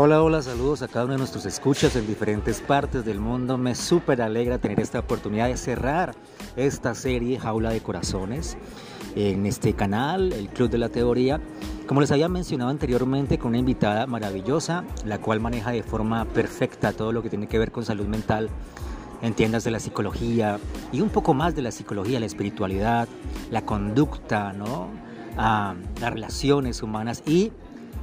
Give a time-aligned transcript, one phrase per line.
[0.00, 3.58] Hola, hola, saludos a cada uno de nuestros escuchas en diferentes partes del mundo.
[3.58, 6.14] Me súper alegra tener esta oportunidad de cerrar
[6.54, 8.56] esta serie Jaula de Corazones
[9.16, 11.40] en este canal, el Club de la Teoría.
[11.88, 16.92] Como les había mencionado anteriormente, con una invitada maravillosa, la cual maneja de forma perfecta
[16.92, 18.50] todo lo que tiene que ver con salud mental,
[19.20, 20.60] entiendas de la psicología
[20.92, 23.08] y un poco más de la psicología, la espiritualidad,
[23.50, 24.90] la conducta, ¿no?
[25.36, 27.50] Ah, las relaciones humanas y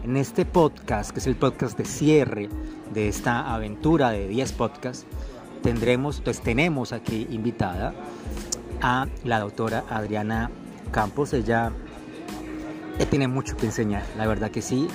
[0.05, 2.47] en este podcast, que es el podcast de cierre
[2.93, 5.03] de esta aventura de 10 podcasts,
[5.63, 7.91] tendremos, pues tenemos aquí invitada
[8.83, 10.51] a la doctora Adriana
[10.91, 11.33] Campos.
[11.33, 11.71] Ella,
[13.09, 14.87] tiene mucho que enseñar, la verdad que sí.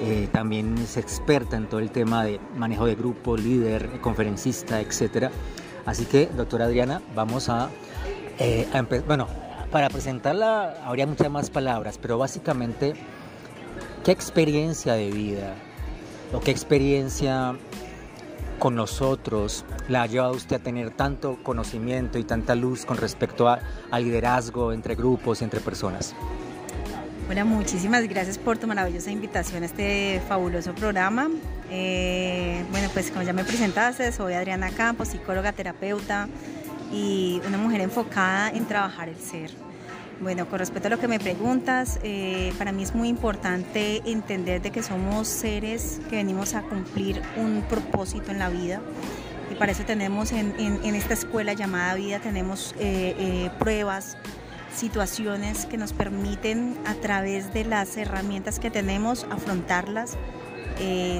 [0.00, 5.28] Eh, también es experta en todo el tema de manejo de grupo, líder, conferencista, etc.
[5.86, 7.68] Así que, doctora Adriana, vamos a,
[8.38, 9.08] eh, a empezar.
[9.08, 9.26] Bueno,
[9.72, 12.94] para presentarla habría muchas más palabras, pero básicamente
[14.04, 15.54] ¿Qué experiencia de vida
[16.32, 17.54] o qué experiencia
[18.58, 23.48] con nosotros la ha llevado usted a tener tanto conocimiento y tanta luz con respecto
[23.48, 26.16] al liderazgo entre grupos y entre personas?
[27.26, 31.30] Bueno, muchísimas gracias por tu maravillosa invitación a este fabuloso programa.
[31.70, 36.28] Eh, bueno, pues como ya me presentaste, soy Adriana Campos, psicóloga, terapeuta
[36.92, 39.52] y una mujer enfocada en trabajar el ser.
[40.20, 44.62] Bueno, con respecto a lo que me preguntas, eh, para mí es muy importante entender
[44.62, 48.80] de que somos seres que venimos a cumplir un propósito en la vida
[49.50, 50.54] y para eso tenemos en,
[50.94, 54.16] esta escuela llamada vida, tenemos eh, eh, pruebas,
[54.74, 60.16] situaciones que nos permiten a través de las herramientas que tenemos afrontarlas,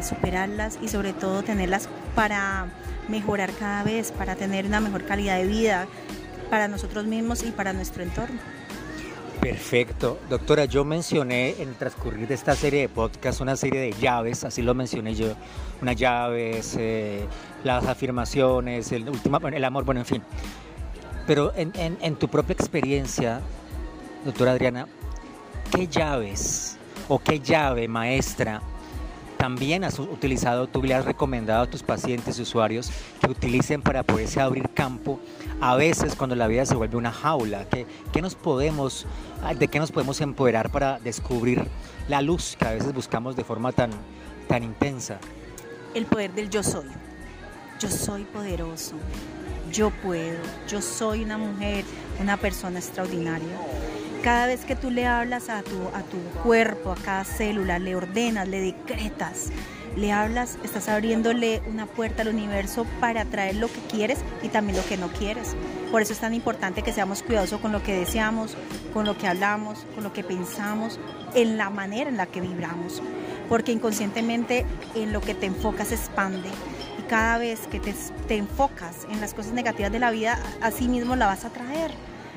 [0.02, 2.66] superarlas y sobre todo tenerlas para
[3.08, 5.86] mejorar cada vez, para tener una mejor calidad de vida
[6.50, 8.38] para nosotros mismos y para nuestro entorno.
[9.42, 10.20] Perfecto.
[10.30, 14.44] Doctora, yo mencioné en el transcurrir de esta serie de podcast una serie de llaves,
[14.44, 15.34] así lo mencioné yo,
[15.80, 17.26] unas llaves, eh,
[17.64, 19.10] las afirmaciones, el,
[19.52, 20.22] el amor, bueno, en fin.
[21.26, 23.40] Pero en tu propia experiencia,
[24.24, 24.86] doctora Adriana,
[25.74, 28.62] ¿qué llaves o qué llave maestra
[29.42, 34.04] también has utilizado, tú le has recomendado a tus pacientes y usuarios que utilicen para
[34.04, 35.18] poderse abrir campo
[35.60, 37.66] a veces cuando la vida se vuelve una jaula?
[37.68, 39.04] ¿qué, nos podemos,
[39.58, 41.66] ¿De qué nos podemos empoderar para descubrir
[42.06, 43.90] la luz que a veces buscamos de forma tan,
[44.46, 45.18] tan intensa?
[45.92, 46.86] El poder del yo soy.
[47.80, 48.94] Yo soy poderoso.
[49.72, 50.38] Yo puedo.
[50.68, 51.84] Yo soy una mujer,
[52.20, 53.58] una persona extraordinaria
[54.22, 57.96] cada vez que tú le hablas a tu, a tu cuerpo, a cada célula, le
[57.96, 59.50] ordenas, le decretas,
[59.96, 64.78] le hablas, estás abriéndole una puerta al universo para traer lo que quieres y también
[64.78, 65.56] lo que no quieres.
[65.90, 68.56] Por eso es tan importante que seamos cuidadosos con lo que deseamos,
[68.94, 71.00] con lo que hablamos, con lo que pensamos,
[71.34, 73.02] en la manera en la que vibramos.
[73.48, 76.48] Porque inconscientemente en lo que te enfocas se expande
[76.98, 77.92] y cada vez que te,
[78.28, 81.90] te enfocas en las cosas negativas de la vida, así mismo la vas a traer.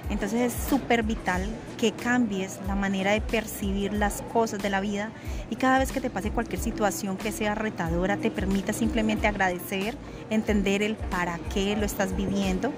[0.09, 1.43] Entonces es súper vital
[1.77, 5.09] que cambies la manera de percibir las cosas de la vida
[5.49, 9.97] y cada vez que te pase cualquier situación que sea retadora, te permita simplemente agradecer,
[10.29, 12.71] entender el para qué lo estás viviendo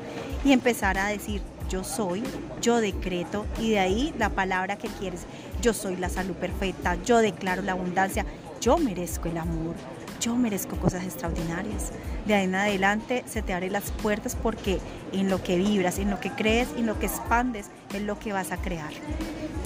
[0.46, 2.24] y empezar a decir, yo soy,
[2.62, 5.26] yo decreto y de ahí la palabra que quieres,
[5.62, 8.26] yo soy la salud perfecta, yo declaro la abundancia,
[8.62, 9.76] yo merezco el amor,
[10.20, 11.92] yo merezco cosas extraordinarias.
[12.26, 14.80] De ahí en adelante se te abren las puertas porque
[15.12, 18.34] en lo que vibras, en lo que crees, en lo que expandes, es lo que
[18.34, 18.92] vas a crear.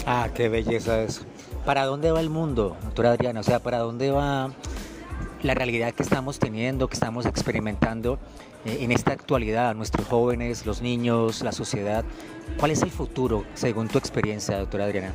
[0.05, 1.23] Ah, qué belleza eso.
[1.65, 3.39] ¿Para dónde va el mundo, doctora Adriana?
[3.39, 4.51] O sea, ¿para dónde va
[5.43, 8.19] la realidad que estamos teniendo, que estamos experimentando
[8.65, 12.03] eh, en esta actualidad, nuestros jóvenes, los niños, la sociedad?
[12.57, 15.13] ¿Cuál es el futuro, según tu experiencia, doctora Adriana?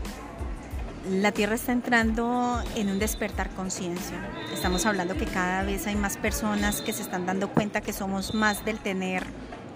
[1.11, 4.19] La Tierra está entrando en un despertar conciencia.
[4.53, 8.35] Estamos hablando que cada vez hay más personas que se están dando cuenta que somos
[8.35, 9.23] más del tener,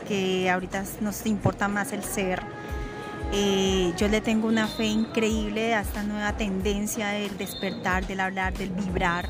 [0.09, 2.43] que ahorita nos importa más el ser.
[3.33, 8.53] Eh, yo le tengo una fe increíble a esta nueva tendencia del despertar, del hablar,
[8.55, 9.29] del vibrar.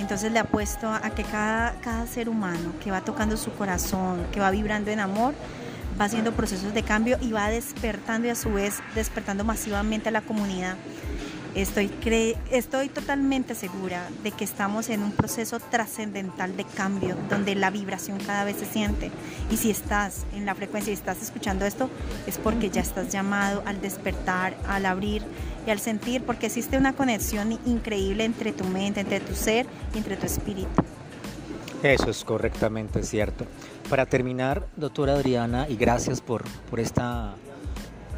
[0.00, 4.40] Entonces le apuesto a que cada, cada ser humano que va tocando su corazón, que
[4.40, 5.34] va vibrando en amor,
[6.00, 10.12] va haciendo procesos de cambio y va despertando y a su vez despertando masivamente a
[10.12, 10.76] la comunidad.
[11.54, 11.90] Estoy,
[12.50, 18.18] estoy totalmente segura de que estamos en un proceso trascendental de cambio, donde la vibración
[18.18, 19.10] cada vez se siente.
[19.50, 21.88] Y si estás en la frecuencia y estás escuchando esto,
[22.26, 25.22] es porque ya estás llamado al despertar, al abrir
[25.66, 29.98] y al sentir, porque existe una conexión increíble entre tu mente, entre tu ser y
[29.98, 30.68] entre tu espíritu.
[31.82, 33.46] Eso es correctamente cierto.
[33.88, 37.34] Para terminar, doctora Adriana, y gracias por, por esta,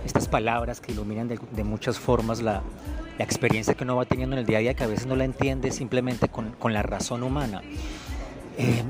[0.04, 2.62] estas palabras que iluminan de muchas formas la,
[3.20, 5.14] la experiencia que uno va teniendo en el día a día que a veces no
[5.14, 7.60] la entiende simplemente con, con la razón humana.
[8.56, 8.82] Eh,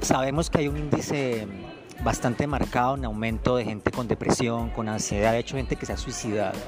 [0.00, 1.46] sabemos que hay un índice
[2.02, 5.92] bastante marcado en aumento de gente con depresión, con ansiedad, de hecho gente que se
[5.92, 6.58] ha suicidado.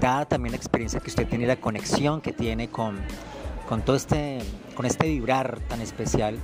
[0.00, 2.98] Dada también la experiencia que usted tiene, la conexión que tiene con,
[3.68, 4.38] con todo este,
[4.74, 6.38] con este vibrar tan especial,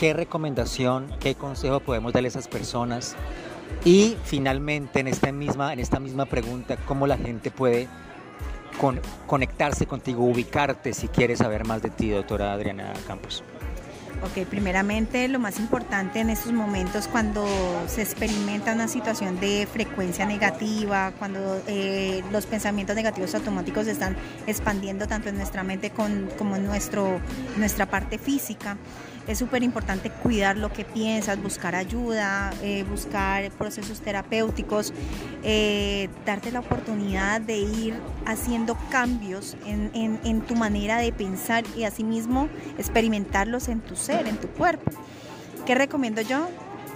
[0.00, 3.14] ¿qué recomendación, qué consejo podemos darle a esas personas?
[3.84, 7.86] Y finalmente en esta misma, en esta misma pregunta, ¿cómo la gente puede
[8.78, 13.42] con, conectarse contigo, ubicarte si quieres saber más de ti, doctora Adriana Campos?
[14.22, 17.46] Ok, primeramente lo más importante en estos momentos cuando
[17.86, 24.16] se experimenta una situación de frecuencia negativa, cuando eh, los pensamientos negativos automáticos se están
[24.46, 27.20] expandiendo tanto en nuestra mente como en nuestro,
[27.56, 28.78] nuestra parte física,
[29.26, 34.92] es súper importante cuidar lo que piensas, buscar ayuda, eh, buscar procesos terapéuticos,
[35.42, 37.94] eh, darte la oportunidad de ir
[38.26, 44.48] haciendo cambios en, tu manera de pensar y asimismo experimentarlos en tu ser, en tu
[44.48, 44.90] cuerpo.
[45.66, 46.48] ¿Qué recomiendo yo?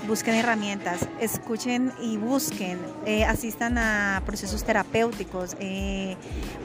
[0.07, 6.17] busquen herramientas, escuchen y busquen, eh, asistan a procesos terapéuticos, eh,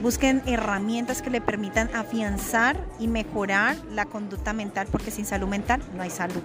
[0.02, 5.82] busquen herramientas que le permitan afianzar y mejorar la conducta mental, porque sin salud mental
[5.96, 6.42] no hay salud.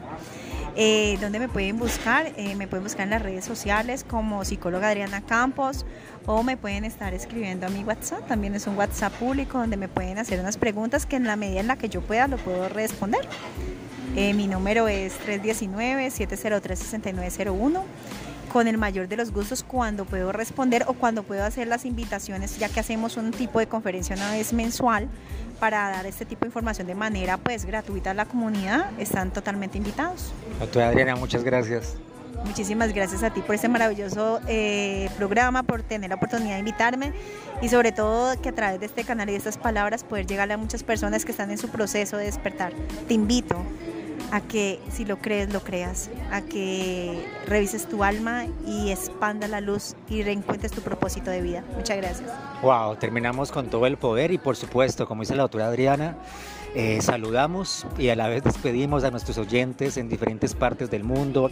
[0.77, 2.33] Eh, ¿Dónde me pueden buscar?
[2.57, 5.85] me pueden buscar en las redes sociales como psicóloga Adriana Campos
[6.27, 8.27] o me pueden estar escribiendo a mi WhatsApp.
[8.29, 11.61] También es un WhatsApp público donde me pueden hacer unas preguntas que en la medida
[11.61, 13.27] en la que yo pueda lo puedo responder.
[14.19, 17.85] Eh, mi número es 319-703-6901.
[18.53, 22.59] Con el mayor de los gustos cuando puedo responder o cuando puedo hacer las invitaciones,
[22.59, 25.07] ya que hacemos un tipo de conferencia una vez mensual
[25.61, 29.79] para dar este tipo de información de manera pues gratuita a la comunidad, están totalmente
[29.79, 30.33] invitados.
[30.59, 31.95] Doctora Adriana, muchas gracias.
[32.45, 37.13] Muchísimas gracias a ti por este maravilloso eh, programa, por tener la oportunidad de invitarme
[37.63, 40.51] y sobre todo que a través de este canal y de estas palabras poder llegar
[40.51, 42.73] a muchas personas que están en su proceso de despertar.
[43.07, 43.65] Te invito
[44.31, 49.61] a que si lo crees, lo creas, a que revises tu alma y expanda la
[49.61, 51.65] luz y reencuentres tu propósito de vida.
[51.77, 52.31] Muchas gracias.
[52.63, 56.17] Wow, terminamos con todo el poder y por supuesto, como dice la doctora Adriana,
[56.75, 61.51] eh, saludamos y a la vez despedimos a nuestros oyentes en diferentes partes del mundo,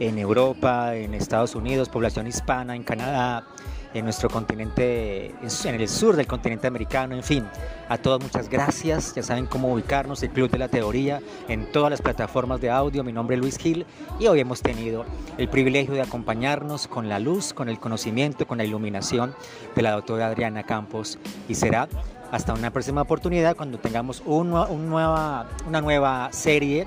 [0.00, 3.44] en Europa, en Estados Unidos, población hispana, en Canadá,
[3.92, 7.44] en nuestro continente, en el sur del continente americano, en fin.
[7.88, 11.90] A todos muchas gracias, ya saben cómo ubicarnos, el Club de la Teoría, en todas
[11.90, 13.04] las plataformas de audio.
[13.04, 13.84] Mi nombre es Luis Gil
[14.18, 15.04] y hoy hemos tenido
[15.36, 19.34] el privilegio de acompañarnos con la luz, con el conocimiento, con la iluminación
[19.76, 21.18] de la doctora Adriana Campos
[21.48, 21.88] y será
[22.30, 26.86] hasta una próxima oportunidad cuando tengamos nueva, una nueva serie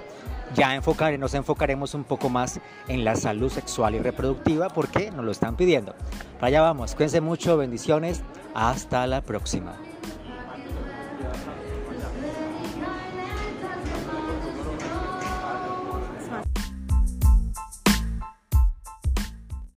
[0.56, 0.80] ya
[1.18, 5.56] nos enfocaremos un poco más en la salud sexual y reproductiva porque nos lo están
[5.56, 5.96] pidiendo.
[6.42, 8.22] Allá vamos, cuídense mucho, bendiciones,
[8.54, 9.76] hasta la próxima.